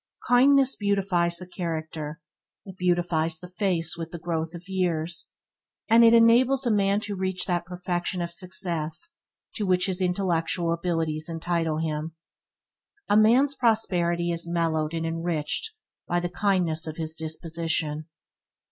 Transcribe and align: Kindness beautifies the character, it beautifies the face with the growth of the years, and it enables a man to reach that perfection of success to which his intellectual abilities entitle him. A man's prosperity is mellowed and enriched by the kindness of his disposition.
Kindness 0.27 0.75
beautifies 0.75 1.37
the 1.37 1.45
character, 1.45 2.21
it 2.65 2.75
beautifies 2.75 3.37
the 3.37 3.47
face 3.47 3.95
with 3.95 4.09
the 4.09 4.17
growth 4.17 4.55
of 4.55 4.63
the 4.65 4.73
years, 4.73 5.31
and 5.87 6.03
it 6.03 6.11
enables 6.11 6.65
a 6.65 6.71
man 6.71 6.99
to 7.01 7.15
reach 7.15 7.45
that 7.45 7.67
perfection 7.67 8.19
of 8.19 8.31
success 8.31 9.09
to 9.53 9.67
which 9.67 9.85
his 9.85 10.01
intellectual 10.01 10.73
abilities 10.73 11.29
entitle 11.29 11.77
him. 11.77 12.15
A 13.09 13.15
man's 13.15 13.53
prosperity 13.53 14.31
is 14.31 14.47
mellowed 14.49 14.95
and 14.95 15.05
enriched 15.05 15.69
by 16.07 16.19
the 16.19 16.29
kindness 16.29 16.87
of 16.87 16.97
his 16.97 17.15
disposition. 17.15 18.07